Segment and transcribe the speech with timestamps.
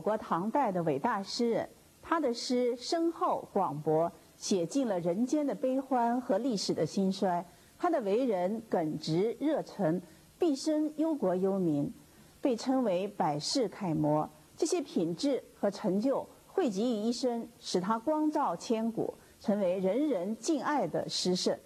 [0.00, 1.68] 国唐代的伟大诗人，
[2.00, 7.44] 他的诗深厚广博，写尽了人间的悲欢和历史的兴衰。
[7.78, 10.00] 他的为人耿直热忱，
[10.38, 11.92] 毕生忧国忧民，
[12.40, 14.28] 被称为百世楷模。
[14.56, 21.58] 这些品质和成就汇集于一身，使他光照千古，成为人人敬爱的诗圣。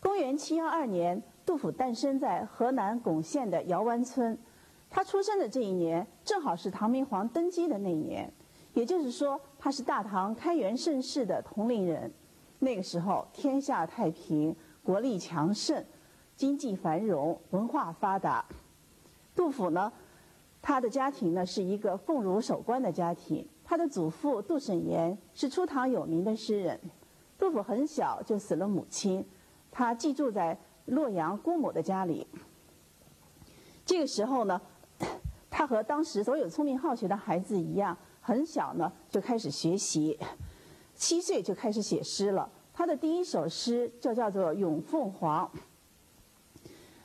[0.00, 4.38] 公元七幺二年，杜甫诞生在河南巩县的姚湾村。
[4.90, 8.32] 他出生的这一年，正好是唐明皇登基的那一年，
[8.74, 12.12] 也就是说，他是大唐开元盛世的同龄人。
[12.58, 14.54] 那个时候，天下太平。
[14.82, 15.84] 国力强盛，
[16.36, 18.44] 经济繁荣，文化发达。
[19.34, 19.92] 杜甫呢，
[20.62, 23.44] 他的家庭呢是一个奉儒守官的家庭。
[23.64, 26.78] 他的祖父杜审言是初唐有名的诗人。
[27.36, 29.26] 杜甫很小就死了母亲，
[29.72, 32.28] 他寄住在洛阳姑母的家里。
[33.84, 34.62] 这个时候呢，
[35.50, 40.18] 他和当时所有聪明好学的孩子一样，很小呢就开始学习，
[40.94, 42.48] 七岁就开始写诗了。
[42.72, 45.50] 他的第一首诗就叫做《咏凤凰》。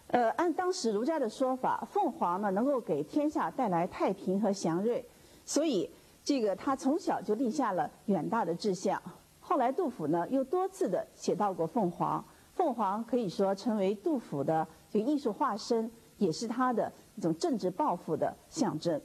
[0.08, 5.06] 呃，按当时儒家的说法，凤凰呢能够给天下带来太平和祥瑞，
[5.46, 5.90] 所以
[6.22, 9.02] 这个他从小就立下了远大的志向。
[9.40, 15.90] 后来杜甫呢又多次的写到过凤凰，凤凰可以说成为杜甫的这个艺术化身，
[16.22, 19.02] 也是他的一种政治抱负的象征。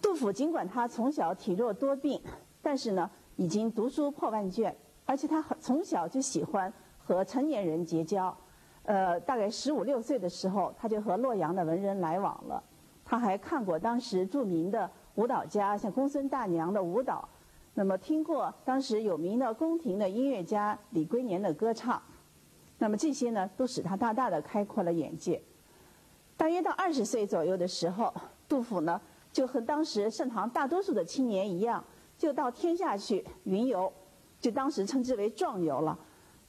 [0.00, 2.22] 杜甫尽管他从小体弱多病，
[2.62, 3.10] 但是呢。
[3.36, 4.76] 已经读书破万卷，
[5.06, 8.36] 而且他从小就喜欢和成年人结交。
[8.82, 12.62] 呃，大概十五六岁的时候，他就和洛阳的文人来往了。
[13.06, 17.26] 他还看过当时著名的舞蹈家，像公孙大娘的舞蹈，
[17.72, 22.00] 那么听过当时有名的宫廷的音乐家李龟年的歌唱。
[22.82, 25.40] 那么这些呢，都使他大大的开阔了眼界。
[26.36, 28.12] 大约到二十岁左右的时候，
[28.48, 29.00] 杜甫呢，
[29.32, 31.84] 就和当时盛唐大多数的青年一样。
[32.18, 33.92] 就到天下去云游，
[34.40, 35.96] 就当时称之为壮游了。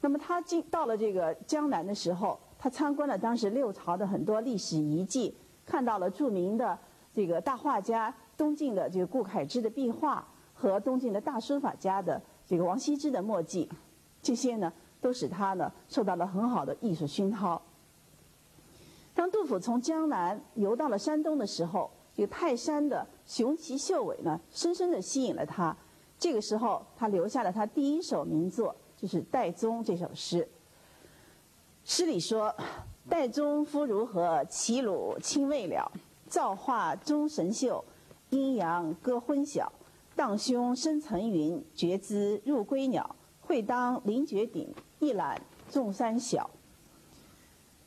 [0.01, 6.77] 那么他进到了这个江南的时候，他参观了当时六朝的很多历史遗迹，看到了著名的
[7.13, 13.69] 这个大画家东晋的这个顾恺之的壁画和东晋的大书法家的这个王羲之的墨迹，
[14.19, 14.73] 这些呢
[15.03, 17.62] 都使他呢受到了很好的艺术熏陶。
[19.14, 21.91] 当杜甫从江南游到了山东的时候。
[22.16, 25.75] 有泰山的雄奇秀伟呢，深深的吸引了他。
[26.19, 30.47] 这个时候，他留下了他第一首名作，就是《岱宗》这首诗。
[31.84, 32.53] 诗里说
[33.09, 34.46] ：“岱宗夫如何？
[34.46, 35.91] 齐鲁青未了。
[36.28, 37.84] 造化钟神秀，
[38.30, 39.72] 阴阳割昏晓。
[40.16, 43.16] 荡胸生层云，决眦入归鸟。
[43.45, 45.39] 会当凌绝顶，一览
[45.69, 46.49] 众山小。”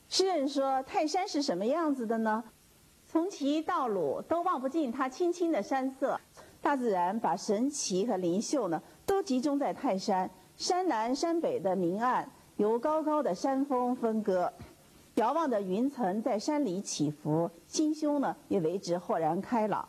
[0.09, 2.43] 诗人说：“泰山是什么样子的呢？”
[3.09, 6.19] 从其到鲁，都望不尽它青青的山色。
[6.61, 10.29] 大自然把神奇和灵秀呢，都集中在泰山。
[10.57, 14.51] 山南山北的明暗，由高高的山峰分割。
[15.15, 19.87] 遥望的云层在山里起伏，心胸呢也为之豁然开朗。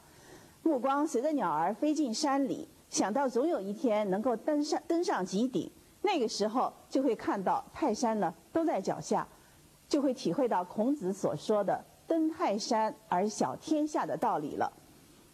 [0.63, 5.71] 目光随着鸟儿飞进山里，想到总有一天能够登上登上极顶，
[6.03, 9.27] 那个时候就会看到泰山呢都在脚下，
[9.89, 11.85] 就会体会到孔子所说的。
[12.07, 14.73] 登泰山而小天下的道理了。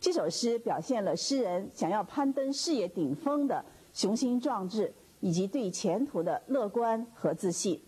[0.01, 7.81] 这首诗表现了诗人想要攀登事业顶峰的雄心壮志，以及对前途的乐观和自信。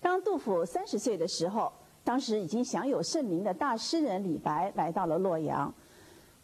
[0.00, 1.72] 当杜甫三十岁的时候，
[2.04, 5.72] 当时已经享有盛名的大诗人李白来到了洛阳。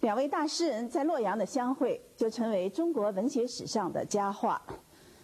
[0.05, 4.61] 两位大诗人在洛阳的相会，就成为中国文学史上的佳话。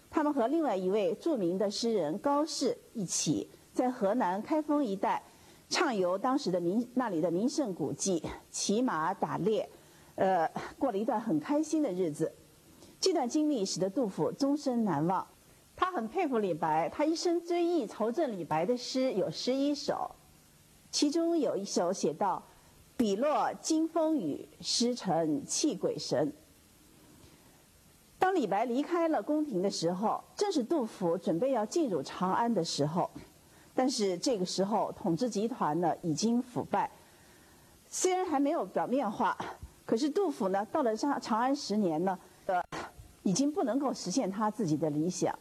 [0.08, 5.22] 他们和另外一位著名的诗人高适一起，在河南开封一带。
[5.68, 9.68] 畅游当时的名那里的名胜古迹，骑马打猎，
[10.14, 12.32] 呃，过了一段很开心的日子。
[12.98, 15.24] 这段经历使得杜甫终身难忘。
[15.76, 20.10] 他很佩服李白，他一生追忆酬赠李白的诗有十一首，
[20.90, 22.42] 其中有一首写道
[23.00, 26.30] ：“笔落惊风雨，诗成泣鬼神。”
[28.20, 33.10] 当李白离开了宫廷的时候，正是杜甫准备要进入长安的时候。
[33.74, 36.90] 但是这个时候，统治集团呢已经腐败。
[37.86, 39.34] 虽然还没有表面化，
[39.86, 42.62] 可是杜甫呢到了长长安十年呢，呃，
[43.22, 45.34] 已经不能够实现他自己的理想。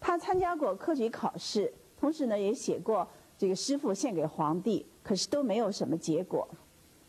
[0.00, 3.06] 他参加过科举考试，同时呢也写过
[3.38, 6.48] 这个诗赋献给皇帝，可是都没有什么结果。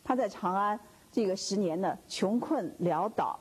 [0.06, 0.80] 他在长安
[1.12, 3.38] 这个十年呢，穷困潦倒。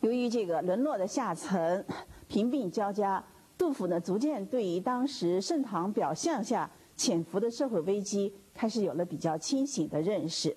[0.00, 1.84] 由于这个沦落的下层，
[2.26, 3.24] 贫病交加。
[3.56, 10.54] 杜甫呢，逐渐对于当时盛唐表象下潜伏的社会危机，开始有了比较清醒的认识。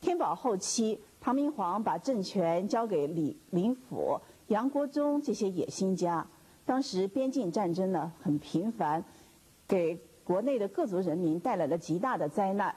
[0.00, 6.26] 天宝后期，唐明皇把政权交给李林甫、杨国忠这些野心家。
[6.66, 9.02] 当时边境战争呢很频繁，
[9.66, 12.74] 给国内的各族人民带来了极大的灾难。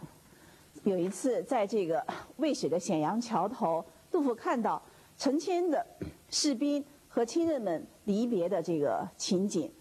[0.83, 2.05] 有一次，在这个
[2.37, 4.81] 渭水的显阳桥头，杜甫看到
[5.17, 5.85] 成千的
[6.29, 9.71] 士兵和亲人们离别的这个情景，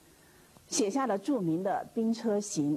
[0.67, 2.77] 写下了著名的《兵车行》。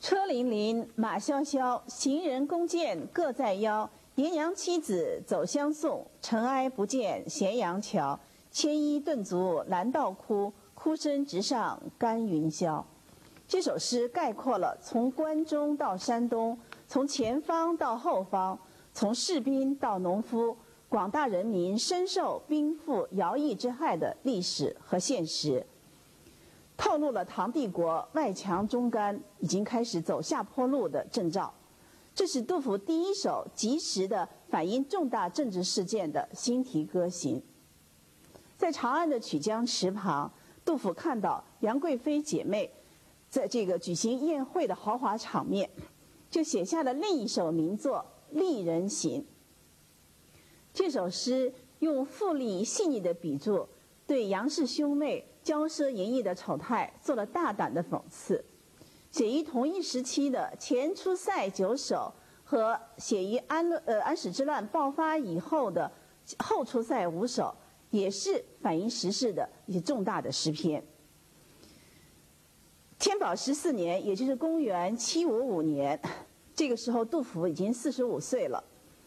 [0.00, 3.90] 车辚辚，马萧萧，行人弓箭各在腰。
[4.14, 8.18] 爷娘妻子走相送，尘埃不见咸阳桥。
[8.50, 12.82] 牵衣顿足拦道哭，哭声直上干云霄。
[13.48, 16.56] 这首诗概括了从关中到山东，
[16.86, 18.58] 从前方到后方，
[18.92, 20.54] 从士兵到农夫，
[20.86, 25.66] 广大人民深受兵赋徭役之害的历史和现实，
[26.76, 31.50] 透露了唐帝国外强中干，已经开始走下坡路的征兆。
[32.14, 37.42] 这是杜甫第一首及时的反映重大政治事件的新题歌行。
[38.58, 40.30] 在长安的曲江池旁，
[40.66, 42.70] 杜甫看到杨贵妃姐妹
[43.28, 45.68] 在这个举行宴会的豪华场面，
[46.30, 48.04] 就写下了另一首名作
[48.38, 49.20] 《丽人行》。
[50.72, 53.68] 这首诗用富丽细腻的笔触，
[54.06, 58.44] 对杨氏兄妹骄奢淫逸的丑态做了大胆的讽刺。
[59.10, 62.12] 写于同一时期的前出塞九首
[62.44, 65.90] 和写于安呃安史之乱爆发以后的
[66.38, 67.54] 后出塞五首。
[67.90, 70.84] 也是反映时事的一些重大的诗篇。
[72.98, 75.98] 天宝十四年，也就是公元七五五年，
[76.52, 78.62] 这个时候杜甫已经四十五岁了，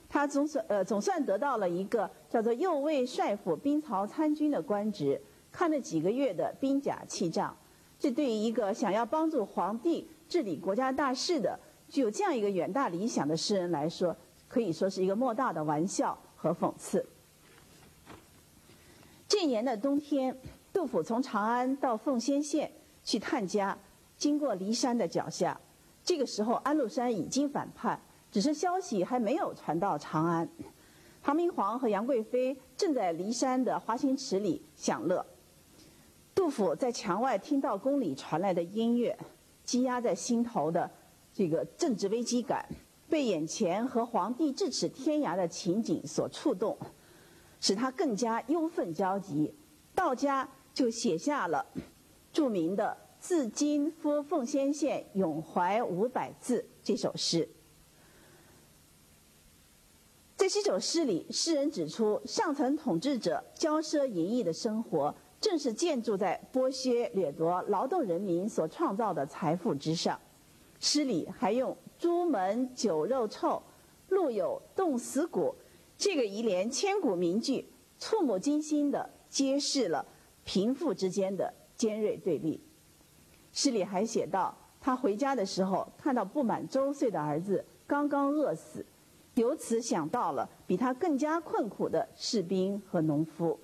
[0.07, 5.21] 他总算呃总算得到了一个叫做右卫帅府兵曹参军的官职，
[5.51, 7.55] 看了几个月的兵甲器仗，
[7.99, 11.59] 这对于一个想要帮助皇帝治理国家大事的、
[11.89, 14.15] 具有这样一个远大理想的诗人来说，
[14.47, 17.05] 可以说是一个莫大的玩笑和讽刺。
[19.27, 20.37] 这年的冬天，
[20.71, 22.71] 杜甫从长安到奉先县
[23.03, 23.77] 去探家，
[24.18, 25.59] 经过骊山的脚下。
[26.03, 28.01] 这个时候，安禄山已经反叛，
[28.31, 30.48] 只是消息还没有传到长安。
[31.21, 35.25] 唐明皇和杨贵妃正在骊山的华清池里享乐。
[36.33, 39.18] 杜甫在墙外听到宫里传来的音乐，
[39.63, 40.89] 积压在心头的
[41.33, 42.65] 这个政治危机感，
[43.07, 46.77] 被眼前和皇帝咫尺天涯的情景所触动。
[47.59, 49.54] 使他更加忧愤焦急，
[49.94, 51.63] 到家就写下了
[52.31, 57.48] 著名的“自今赴奉先县，咏怀五百字”这首诗。
[60.36, 70.19] 在这首诗里，诗人指出，上层统治者骄奢淫逸的生活，正是建筑在剥削掠夺劳动人民所创造的财富之上。
[70.80, 73.61] 诗里还用“朱门酒肉臭，
[74.09, 75.54] 路有冻死骨”。
[75.95, 77.68] 这个一连千古名句，
[78.00, 80.04] 触目惊心地揭示了
[80.44, 82.61] 贫富之间的尖锐对立。
[83.52, 88.85] 诗里还写道，他回家的时候，看到不满周岁的儿子刚刚饿死，
[89.33, 93.59] 由此想到了比他更加困苦的士兵和农夫。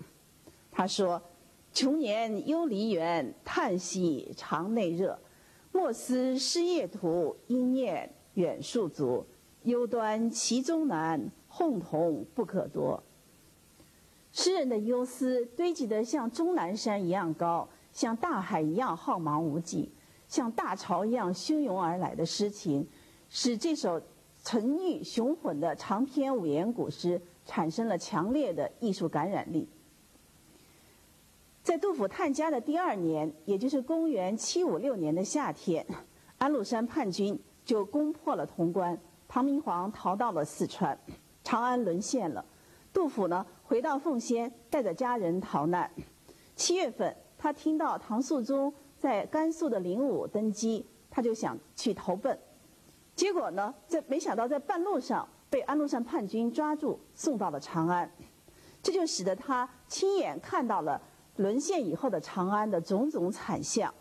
[0.71, 1.21] 他说
[1.71, 5.19] ：“穷年忧离原，叹息肠内热。
[5.71, 9.23] 莫思失业途，因念远戍卒。
[9.61, 13.01] 忧端其中难。”共同不可夺。
[14.31, 19.91] 诗人的忧思堆积得像终南山一样高，像大海一样浩茫无际，
[20.27, 22.87] 像大潮一样汹涌而来的诗情，
[23.27, 23.99] 使这首
[24.43, 29.67] 沉郁雄浑的长篇五言古诗产生了强烈的艺术感染力。
[31.63, 35.83] 在杜甫探家的第二年，也就是公元七五六年的夏天，
[36.37, 38.95] 安禄山叛军就攻破了潼关，
[39.27, 40.95] 唐明皇逃到了四川。
[41.43, 42.45] 长安沦陷了，
[42.93, 45.89] 杜甫呢回到奉先，带着家人逃难。
[46.55, 52.37] 七月份，他听到唐肃宗在甘肃的灵武登基，他就想去投奔。
[53.15, 58.11] 结果呢，在没想到在半路上被安禄山叛军抓住，送到了长安。
[58.83, 61.01] 这就使得他亲眼看到了
[61.37, 63.93] 沦陷以后的长安的种种惨象。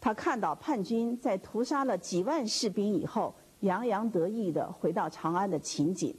[0.00, 6.14] 他看到叛军在屠杀了几万士兵以后，洋洋得意地回到长安的情景。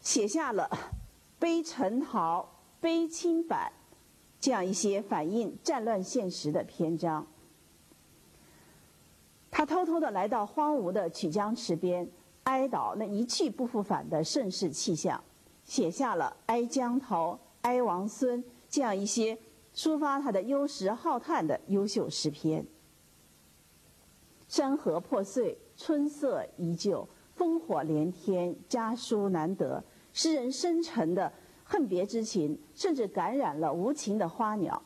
[0.00, 0.68] 写下了
[1.38, 2.40] 《悲陈陶》
[2.80, 3.70] 《悲青坂》
[4.44, 7.26] 这样一些反映战乱现实的篇章。
[9.50, 12.06] 他偷偷的来到荒芜的曲江池边，
[12.42, 15.24] 哀悼那一去不复返的盛世气象，
[15.64, 17.16] 写下了《哀江头》
[17.62, 19.38] 《哀王孙》这样一些
[19.74, 22.66] 抒发他的忧时浩叹的优秀诗篇。
[24.46, 27.08] 山河破碎，春色依旧，
[27.38, 29.82] 烽火连天，家书难得。
[30.12, 31.32] 诗人深沉的
[31.74, 34.80] 恨别之情，甚至感染了无情的花鸟。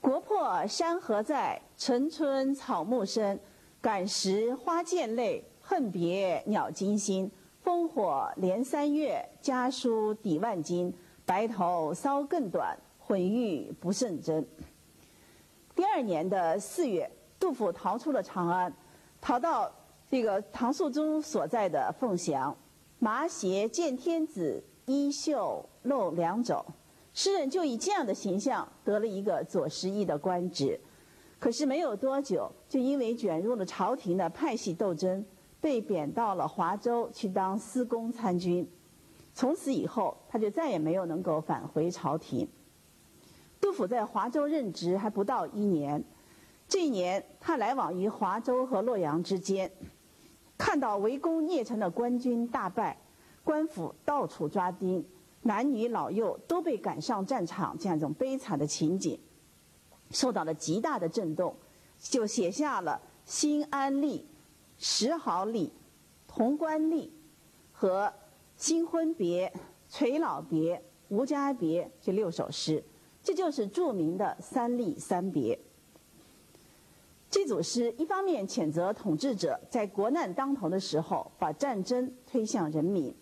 [0.00, 3.40] 国破山河在，城春草木深。
[3.80, 7.28] 感时花溅泪，恨别鸟惊心。
[7.64, 10.94] 烽火连三月，家书抵万金。
[11.26, 14.46] 白头搔更短，浑欲不胜真。
[15.74, 17.10] 第二年的四月。
[17.40, 18.72] 杜甫逃出了长安，
[19.20, 19.68] 逃到
[20.08, 22.56] 这个唐肃宗所在的凤翔。
[23.00, 26.64] 麻鞋见天子，衣袖露两肘。
[27.14, 30.80] 诗人就以这样的形象得了一个左拾遗的官职。
[31.38, 35.24] 可是没有多久，就因为卷入了朝廷的派系斗争，
[35.60, 38.66] 被贬到了华州去当司功参军。
[39.34, 42.48] 从此以后，他就再也没有能够返回朝廷。
[43.60, 46.02] 杜甫在华州任职还不到一年。
[46.68, 49.70] 这一年，他来往于华州和洛阳之间，
[50.56, 52.96] 看到围攻邺城的官军大败，
[53.44, 55.04] 官府到处抓丁，
[55.42, 59.18] 男女老幼都被赶上战场，这样一种悲惨的情景，
[60.10, 61.54] 受到了极大的震动，
[61.98, 64.00] 就写下了《新安吏》
[64.78, 65.50] 《石壕吏》
[66.28, 67.06] 《潼关吏》
[67.72, 68.06] 和
[68.56, 69.48] 《新婚别》
[69.88, 70.76] 《垂老别》
[71.08, 72.82] 《无家别》这六首诗，
[73.22, 75.58] 这就是著名的三吏三别。
[77.28, 83.14] 这组诗一方面谴责统治者在国难当头的时候把战争推向人民，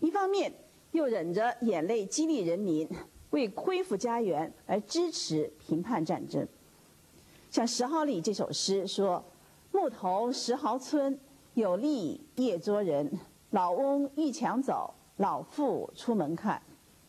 [0.00, 0.52] 一方面
[0.92, 2.88] 又忍着眼泪激励人民
[3.30, 6.46] 为恢复家园而支持平叛战争。
[7.50, 9.24] 像《石壕吏》这首诗说
[9.72, 11.18] ：“木头石壕村，
[11.54, 13.18] 有吏夜捉人。
[13.50, 16.62] 老翁欲抢走，老妇出门看。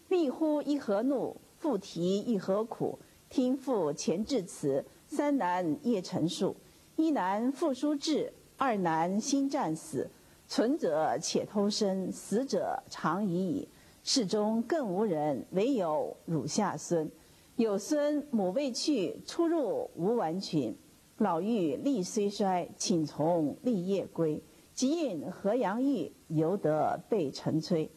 [0.09, 2.97] 吏呼一何怒，妇啼一何苦。
[3.29, 6.55] 听妇前致辞。”三男夜陈述，
[6.95, 10.07] 一男复书至，二男新战死。
[10.49, 13.69] 存者且偷生，死者长已矣。
[14.03, 17.07] 世中更无人，唯有乳下孙。
[17.55, 20.75] 有孙母未去，出入无完裙。
[21.19, 24.41] 老妪力虽衰，请从立业归。
[24.73, 27.87] 即饮河阳玉，犹得被晨炊。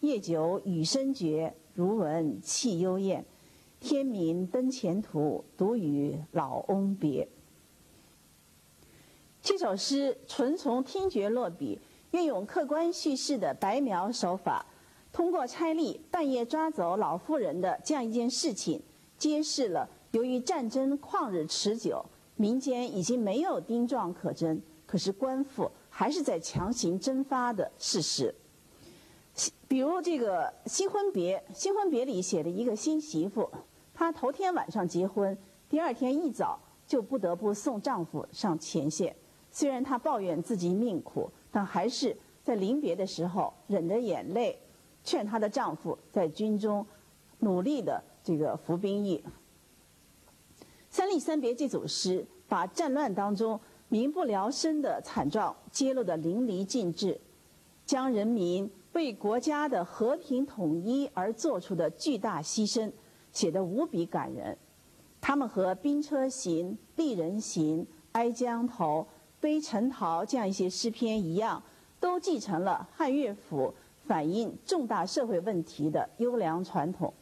[0.00, 3.24] 夜久雨声绝，如闻泣幽咽。
[3.78, 7.28] 天明登前途，独与老翁别。
[9.42, 11.78] 这首诗纯从听觉落笔，
[12.12, 14.64] 运用客观叙事的白描手法，
[15.12, 18.82] 通过差吏半夜抓走老妇人的这样一件事情，
[19.16, 22.04] 揭示了由于战争旷日持久，
[22.36, 28.34] 民间已经没有丁壮可征，可是官府还是在强行征发的事实。
[29.68, 33.48] 比如这个《新婚别》，《新婚别》里写的一个新媳妇。
[33.94, 35.36] 她头天晚上结婚，
[35.68, 39.14] 第二天一早就不得不送丈夫上前线。
[39.52, 44.58] 虽然她抱怨自己命苦，但还是在临别的时候忍着眼泪，
[45.02, 46.86] 劝她的丈夫在军中
[47.38, 49.22] 努力的这个服兵役。
[50.88, 57.20] 《三吏三别》这组诗，把战乱当中民不聊生的惨状揭露得淋漓尽致，
[57.86, 62.90] 将人民为国家的和平统一而做出的巨大牺牲。
[63.32, 64.58] 写得无比感人，
[65.20, 67.78] 他们和《兵车行》《丽人行》
[68.10, 69.00] 《哀江头》
[69.40, 71.62] 《悲陈桃》这样一些诗篇一样，
[71.98, 73.74] 都继承了汉乐府
[74.06, 77.12] 反映重大社会问题的优良传统。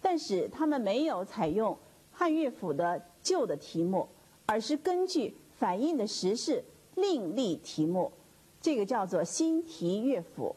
[0.00, 1.76] 但是他们没有采用
[2.12, 4.08] 汉乐府的旧的题目，
[4.46, 8.12] 而是根据反映的时事另立题目，
[8.60, 10.54] 这个叫做新题乐府。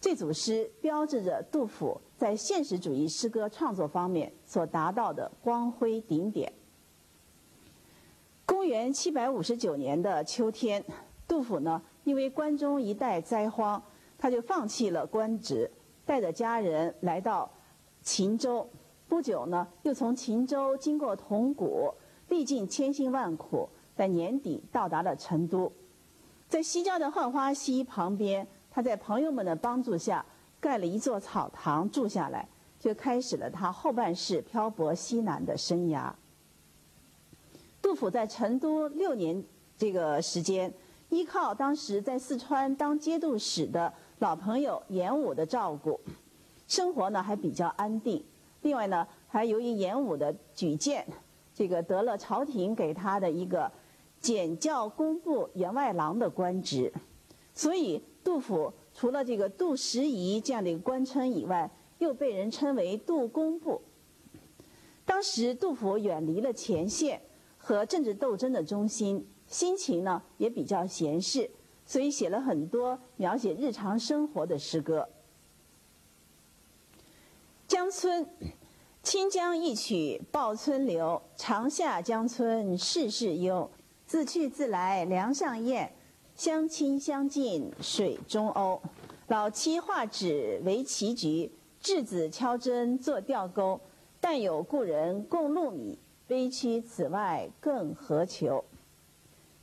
[0.00, 6.52] 这组诗标志着杜甫在现实主义诗歌创作方面所达到的光辉顶点。
[8.62, 10.84] 公元七百五十九年的秋天，
[11.26, 13.82] 杜甫呢因为关中一带灾荒，
[14.16, 15.68] 他就放弃了官职，
[16.06, 17.50] 带着家人来到
[18.02, 18.64] 秦州。
[19.08, 21.92] 不久呢，又从秦州经过铜鼓，
[22.28, 25.72] 历尽千辛万苦，在年底到达了成都，
[26.48, 28.46] 在西郊的浣花溪旁边。
[28.70, 30.24] 他在朋友们的帮助下
[30.60, 36.12] 盖了一座草堂住下来，就开始了他后半世漂泊西南的生涯。
[37.92, 39.44] 杜甫在成都六年
[39.76, 40.72] 这个时间，
[41.10, 46.00] 依靠当时在四川当节度使的老朋友严武的照顾，
[46.66, 48.24] 生活呢还比较安定。
[48.62, 51.06] 另外呢，还由于严武的举荐，
[51.54, 53.70] 这个得了朝廷给他的一个
[54.18, 56.90] 检校工部员外郎的官职，
[57.52, 58.02] 所以。
[58.24, 61.68] 杜甫除了这个杜十遗这样的一个官称以外，
[61.98, 63.82] 又被人称为杜工部。
[65.04, 67.20] 当时杜甫远离了前线
[67.64, 71.48] 和政治斗争的中心，心情呢也比较闲适，
[71.86, 75.08] 所以写了很多描写日常生活的诗歌。
[77.68, 78.26] 江村，
[79.02, 81.22] 清江一曲报春流。
[81.36, 83.70] 长夏江村事事幽。
[84.04, 85.94] 自去自来梁上燕，
[86.34, 88.78] 相亲相近水中鸥。
[89.28, 91.50] 老妻画纸为棋局，
[91.80, 93.80] 稚子敲针作钓钩。
[94.20, 95.98] 但有故人供禄米，
[96.32, 98.64] 悲屈此外更何求？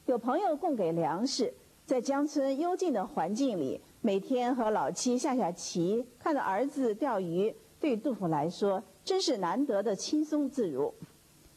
[0.05, 1.51] 有朋友供给粮食，
[1.83, 7.55] 在江村幽静的环境里，每天和老妻下下棋，看着儿子钓鱼。
[7.79, 10.93] 对杜甫来说，真是难得的轻松自如。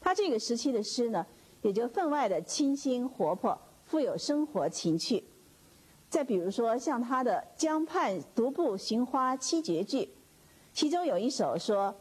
[0.01, 1.27] 他这个时期的诗呢，
[1.61, 5.23] 也就分外的清新活泼，富有生活情趣。
[6.09, 9.99] 再比如说，像他的《江畔独步寻花七绝句》，
[10.73, 11.95] 其中有一首说：“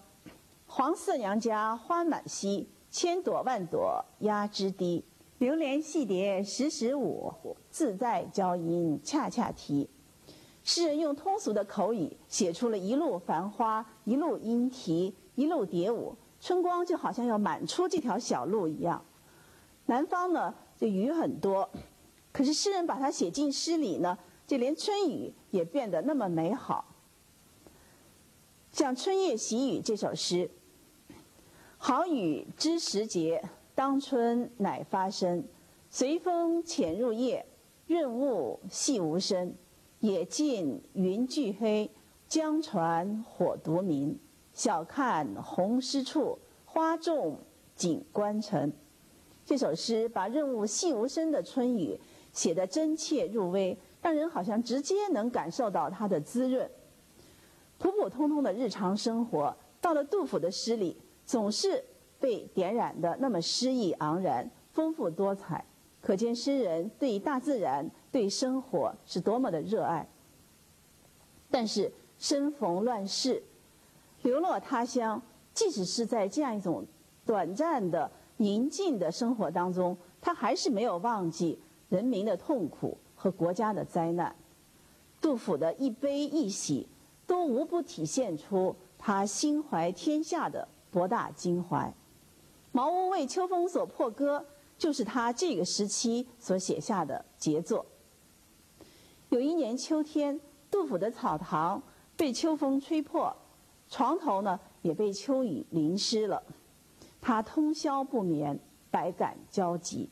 [0.65, 5.03] 黄四娘家花满蹊，千朵万朵压枝低。
[5.39, 7.33] 流连戏蝶时时舞，
[7.71, 9.89] 自在娇莺恰恰啼。”
[10.63, 19.03] 诗人用通俗的口语写出了一路繁花，一路莺啼，一路蝶舞，春光就好像要满出这条小路一样。
[19.87, 21.67] 南方呢，这雨很多，
[22.31, 26.85] 可是诗人把它写进诗里呢，就连春雨也变得那么美好。
[28.71, 30.51] 像《春夜喜雨》这首诗
[31.83, 35.43] ：“好雨知时节，当春乃发生。
[35.89, 37.43] 随风潜入夜，
[37.87, 39.51] 润物细无声。”
[39.99, 41.89] 野径云俱黑，
[42.27, 44.15] 江船火独明。
[44.53, 47.39] 晓看红湿处，花重
[47.75, 48.71] 锦官城。
[49.43, 51.99] 这首诗把润物细无声的春雨
[52.31, 56.69] 写得真切入微，让人好像直接能感受到它的滋润。
[57.79, 60.95] 普普通通的日常生活，到了杜甫的诗里，
[61.31, 61.81] 总是
[62.19, 65.63] 被点染的那么诗意盎然、丰富多彩。
[66.01, 70.05] 可见诗人对大自然、对生活是多么的热爱。
[71.49, 73.41] 但是身逢乱世，
[74.23, 75.21] 流落他乡，
[75.53, 76.85] 即使是在这样一种
[77.25, 84.35] 短暂的宁静的生活当中，他还是没有忘记人民的痛苦和国家的灾难。
[85.21, 86.89] 杜甫的一悲一喜，
[87.25, 91.91] 都无不体现出他心怀天下的博大襟怀。
[92.71, 94.45] 茅屋为秋风所破歌。
[94.77, 97.85] 就是他这个时期所写下的杰作。
[99.29, 101.79] 有一年秋天，杜甫的草堂
[102.17, 103.31] 被秋风吹破，
[103.87, 106.41] 床头呢也被秋雨淋湿了，
[107.21, 110.09] 他通宵不眠，百感交集。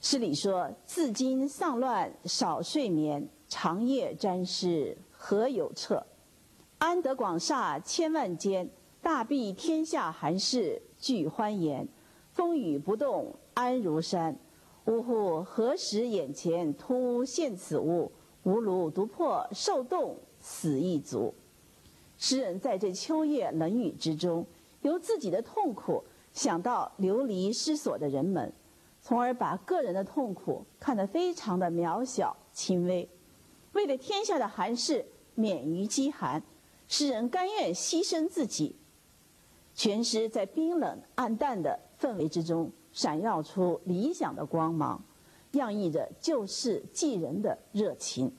[0.00, 6.04] 诗里说：“自今丧乱少睡眠，长夜沾湿何有彻？
[6.78, 8.68] 安得广厦千万间，
[9.08, 11.88] 大庇天下寒士俱欢颜。”
[12.30, 14.38] 风雨不动安如山，
[14.84, 15.42] 呜呼！
[15.42, 18.12] 何时眼前突现此物？
[18.42, 21.32] 吾庐独破受冻死亦足。
[22.18, 24.44] 诗人在这秋夜冷雨之中，
[24.82, 28.52] 由自己的痛苦想到流离失所的人们，
[29.00, 33.08] 从而把个人的痛苦看得非常的渺小轻微。
[33.72, 36.42] 为了天下的寒士免于饥寒，
[36.88, 38.76] 诗人甘愿牺牲自己。
[39.78, 41.78] 全诗在冰冷暗淡的。
[42.00, 45.02] 氛围之中闪耀出理想的光芒，
[45.50, 48.32] 洋溢着救世济人的热情。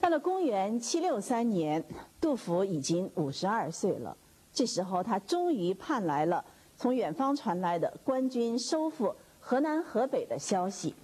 [0.00, 1.84] 到了公元七六三年，
[2.20, 4.16] 杜甫已经五十二岁了。
[4.52, 6.44] 这时候，他终于盼来了
[6.76, 10.96] 从远方传来的官军收复河南河北的消息。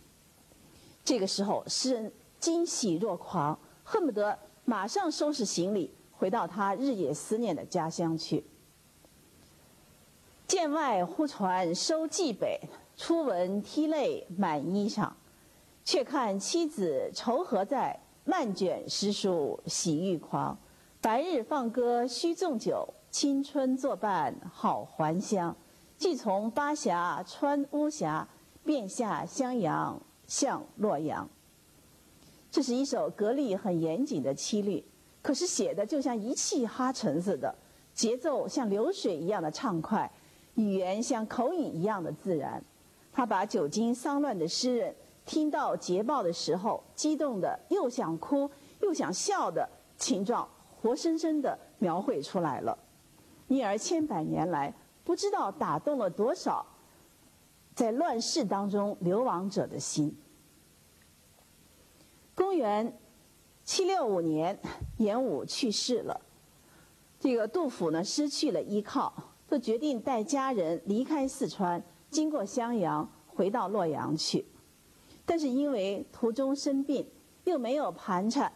[1.04, 8.44] 这个时候，诗人惊喜若狂，恨不得马上收拾行李，回到他日夜思念的家乡去。
[10.46, 12.60] 剑外忽传收蓟北，
[12.96, 15.10] 初闻涕泪满衣裳。
[15.84, 20.58] 却看妻子愁何在，漫卷诗书喜欲狂。
[21.00, 25.54] 白日放歌须纵酒，青春作伴好还乡。
[25.96, 28.28] 既从巴峡穿巫峡，
[28.64, 31.28] 便下襄阳向洛阳。
[32.50, 34.84] 这是一首格律很严谨的七律，
[35.26, 37.52] 可是写的就像一气哈成似的，
[37.92, 40.08] 节奏像流水一样的畅快。
[40.54, 42.62] 语言像口语一样的自然，
[43.12, 48.48] 他把久经丧乱的诗人听到捷报的时候激动的又想哭
[48.80, 50.48] 又想笑的情状，
[50.80, 52.78] 活生生的描绘出来了。
[53.48, 56.64] 因而千百年来，不知道打动了多少
[57.74, 60.16] 在乱世当中流亡者的心。
[62.32, 62.96] 公元
[63.66, 64.56] 七六五年，
[64.98, 66.20] 严武去世了。
[67.18, 69.12] 这个杜甫呢失去了依靠，
[69.50, 74.46] 就决定带家人离开四川，经过襄阳回到洛阳去。
[75.24, 77.04] 但是因为途中生病，
[77.42, 78.52] 又没有盘缠，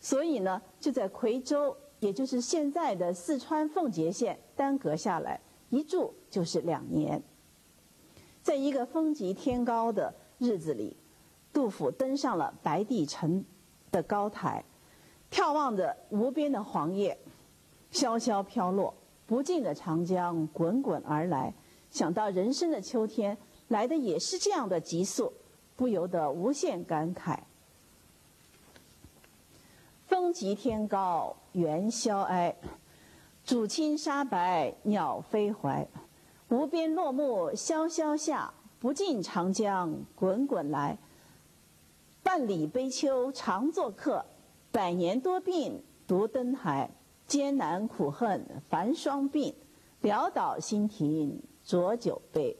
[0.00, 7.22] 所以呢就在夔州，也就是现在的四川奉节县耽搁下来，一住就是两年。
[8.42, 10.96] 在一个风急天高的日子里，
[11.52, 13.44] 杜甫登上了白帝城
[13.94, 14.64] 的高台，
[15.30, 17.16] 眺望着无边的黄叶
[17.92, 18.92] 萧萧飘落，
[19.24, 21.54] 不尽的长江滚滚而来。
[21.92, 25.32] 想到人生的秋天来的也是这样的急速，
[25.76, 27.38] 不由得无限感慨。
[30.08, 32.56] 风急天高猿啸哀，
[33.46, 35.86] 渚清沙白鸟飞回。
[36.48, 40.98] 无边落木萧萧下，不尽长江滚滚来。
[42.24, 44.24] 万里悲秋常作客，
[44.72, 46.90] 百年多病独登台。
[47.26, 49.54] 艰难苦恨繁霜鬓，
[50.02, 52.54] 潦倒新停浊酒杯。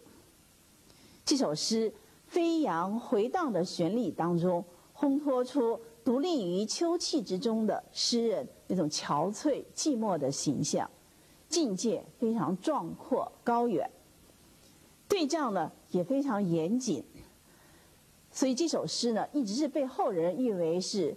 [1.23, 1.93] 这首诗
[2.27, 4.65] 飞扬回荡的旋律当中，
[4.97, 10.91] 烘托出独立于秋气之中的诗人那种憔悴寂寞的形象。
[11.47, 13.91] 境界非常壮阔高远，
[15.07, 17.05] 对仗呢也非常严谨，
[18.35, 21.17] 所以这首诗呢一直是被后人誉为是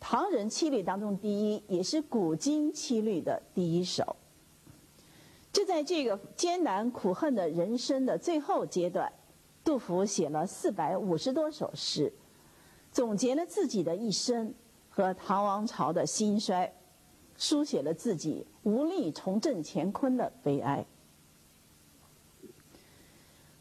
[0.00, 4.16] 唐人七律当中第一，也是古今七律的第一首。
[5.52, 9.12] 就在这个艰难苦恨的人生的最后阶段，
[9.62, 12.10] 杜甫写了四百五十多首诗，
[12.90, 14.54] 总结了自己的一生
[14.88, 16.72] 和唐王朝的兴衰。
[17.38, 20.86] 书写了自己无力重振乾坤的悲哀。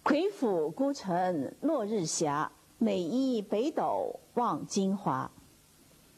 [0.01, 5.31] 夔府孤城落日霞，每依北斗望京华。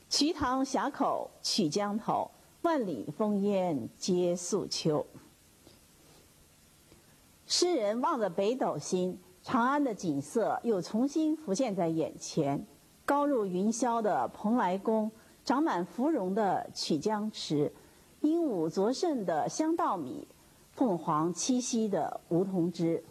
[0.09, 5.05] 瞿塘峡口曲江头，万里烽烟皆素秋。
[7.45, 12.65] 诗人望着北斗星，长安的景色又重新浮现在眼前。
[13.05, 15.11] 高入云霄的蓬莱宫。
[15.45, 17.71] 长满芙蓉的曲江池，
[18.19, 20.27] 鹦鹉作盛的香稻米，
[20.73, 23.01] 凤凰栖息的梧桐枝，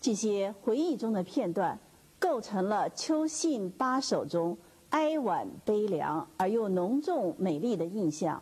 [0.00, 1.76] 这些回忆中的片段，
[2.22, 4.56] 构成了《秋信八首》中
[4.90, 8.40] 哀婉悲凉而又浓重美丽的印象，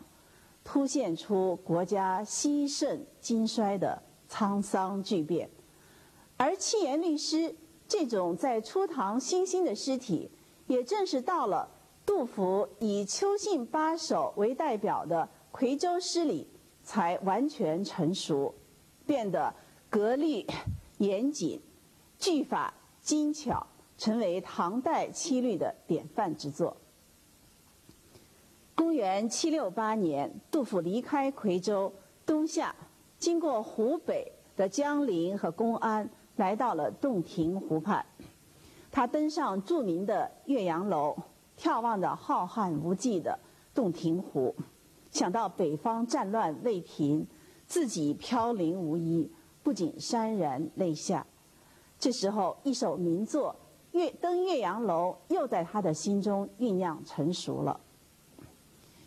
[0.63, 5.49] 凸显出国家兴盛兴衰的沧桑巨变。
[6.37, 7.55] 而七言律诗
[7.87, 10.29] 这种在初唐新兴的诗体，
[10.67, 11.67] 也正是到了。
[12.05, 16.47] 杜甫以《秋信八首》为代表的夔州诗里，
[16.83, 18.53] 才完全成熟，
[19.07, 19.51] 变得
[19.89, 20.45] 格律
[20.99, 21.59] 严谨，
[22.19, 23.65] 句法精巧，
[24.01, 26.75] 成为唐代七律的典范之作。
[28.73, 31.93] 公元七六八年，杜甫离开夔州，
[32.25, 32.73] 东下，
[33.19, 38.03] 经过湖北的江陵和公安，来到了洞庭湖畔。
[38.89, 41.15] 他登上著名的岳阳楼。
[41.55, 43.37] 眺望着浩瀚无际的
[43.71, 44.55] 洞庭湖，
[45.11, 47.27] 想到北方战乱未平，
[47.67, 51.23] 自己飘零无依，不仅潸然泪下。
[51.99, 53.55] 这时候，一首名作
[53.91, 57.79] 《岳登岳阳楼》又在他的心中酝酿成熟了。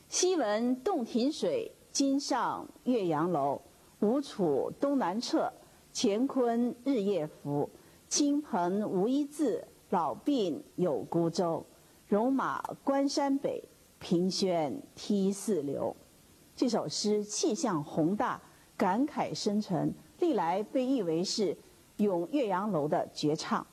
[0.09, 3.61] 昔闻洞庭水，今上岳阳楼。
[4.01, 5.51] 吴楚东南坼，
[5.95, 7.71] 乾坤日夜浮。
[8.09, 11.65] 亲朋无一字，老病有孤舟。
[12.09, 13.65] 戎马关山北，
[13.99, 15.97] 凭轩涕泗流。
[16.55, 18.41] 这首诗气象宏大，
[18.77, 21.57] 感慨深沉，历来被誉为是
[21.97, 23.67] 咏岳阳楼的绝唱。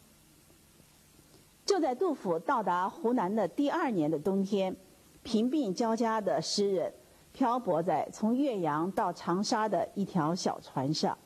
[1.71, 4.75] 就在杜甫到达湖南的第二年的冬天，
[5.23, 6.93] 贫病交加的诗人
[7.31, 11.17] 漂泊在从岳阳到长沙的一条小船上。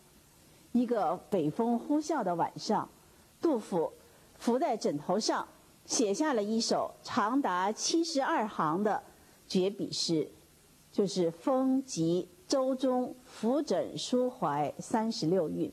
[0.72, 2.88] 一个北风呼啸的晚上，
[3.42, 3.92] 杜甫
[4.38, 5.48] 伏在枕头上。
[5.84, 9.02] 写下了一首长达七十二行的
[9.48, 10.30] 绝笔诗，
[10.92, 15.68] 就是《风急舟中浮枕书怀三十六韵》。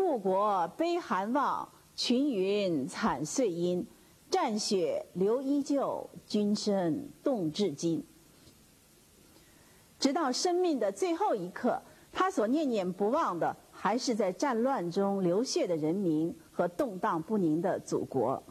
[0.00, 3.86] 故国悲寒望，群云惨碎阴。
[4.30, 8.02] 战雪留依旧，军声动至今。
[9.98, 16.34] 直到生命的最后一刻，他所念念不忘的，还是在战乱中流血的人民。
[16.50, 18.42] 和动荡不宁的祖国，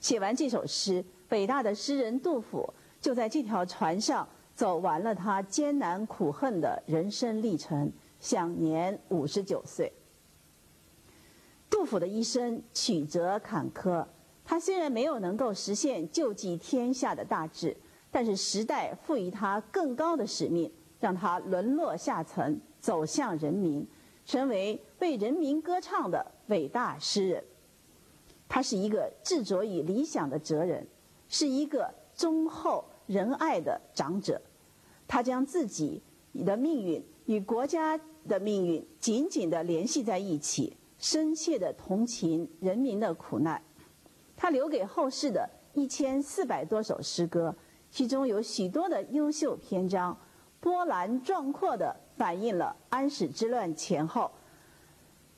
[0.00, 9.92] 写完这首诗，伟大的诗人杜甫就在这条船上走完了他艰难苦恨的人生历程，享年五十九岁。
[11.76, 14.02] 杜甫的一生曲折坎坷，
[14.42, 17.76] 他虽然没有能够实现救济天下的大志，
[18.10, 23.86] 但是时代赋予他更高的使命，让他沦落下层，走向人民，
[24.24, 27.44] 成为为人民歌唱的伟大诗人。
[28.48, 30.86] 他是一个执着于理想的哲人，
[31.28, 34.40] 是一个忠厚仁爱的长者。
[35.06, 36.02] 他将自己
[36.46, 40.74] 的命运与国家的命运紧紧地联系在一起，
[41.06, 43.62] 深切的同情人民的苦难。
[44.34, 47.54] 他留给后世的一千四百多首诗歌，
[47.92, 50.18] 其中有许多的优秀篇章，
[50.58, 54.28] 波澜壮阔地反映了安史之乱前后。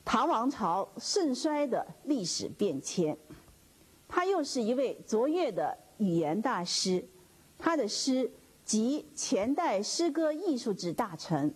[0.07, 3.15] 唐王朝盛衰的历史变迁，
[4.09, 7.05] 他又是一位卓越的语言大师，
[7.59, 8.33] 他的诗
[8.65, 11.53] 集前代诗歌艺术之大成，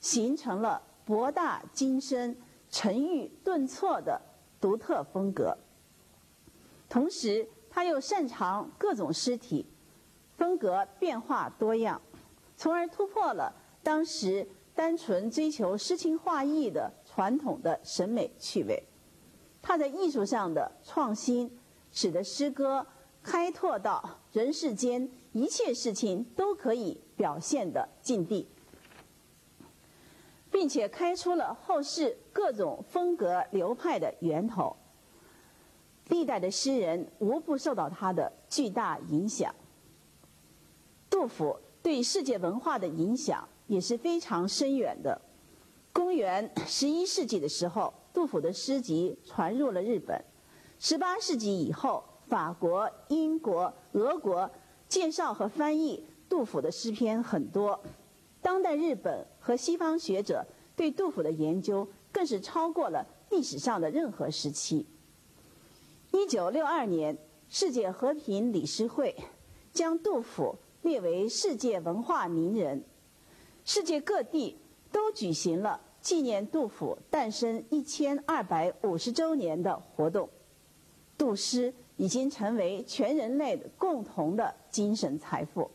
[0.00, 2.36] 形成了博大精深、
[2.70, 4.20] 沉郁顿挫的
[4.60, 5.56] 独特风格。
[6.88, 9.66] 同时，他又擅长各种诗体，
[10.36, 12.00] 风格变化多样，
[12.56, 16.92] 从而突破了当时单纯追求诗情画意的。
[17.04, 18.80] 传统的审美趣味，
[19.60, 21.58] 他在艺术上的创新，
[21.90, 22.86] 使得诗歌
[23.24, 28.46] 开拓到人世间一切事情都可以表现的境地，
[30.48, 34.76] 并且开出了后世各种风格流派的源头。
[36.06, 39.52] 历代的诗人无不受到他的巨大影响。
[41.10, 45.20] 杜甫对世界文化的影响也是非常深远的。
[45.92, 50.24] 公元十一世纪的时候，杜甫的诗集传入了日本。
[50.78, 54.48] 十八世纪以后，法国、英国、俄国
[54.88, 57.82] 介绍和翻译杜甫的诗篇很多。
[58.40, 60.46] 当代日本和西方学者
[60.76, 61.86] 对杜甫的研究
[62.18, 64.84] 更是超过了历史上的任何时期。
[66.10, 67.16] 一九六二年，
[67.48, 69.14] 世界和平理事会
[69.72, 72.82] 将杜甫列为世界文化名人，
[73.64, 74.58] 世界各地
[74.90, 75.80] 都举行了。
[76.00, 80.28] 纪念杜甫诞生一千二百五十周年的活动，
[81.16, 85.70] 杜诗已经成为全人类共同的精神财富。